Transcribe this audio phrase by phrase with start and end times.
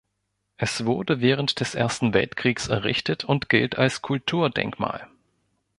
[0.57, 5.07] Es wurde während des Ersten Weltkriegs errichtet und gilt als Kulturdenkmal.